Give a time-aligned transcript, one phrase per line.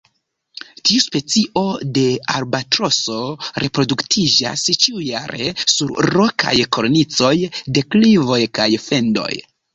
[0.89, 1.61] Tiu specio
[1.97, 2.05] de
[2.37, 3.17] albatroso
[3.65, 7.33] reproduktiĝas ĉiujare sur rokaj kornicoj,
[7.79, 9.33] deklivoj, kaj fendoj.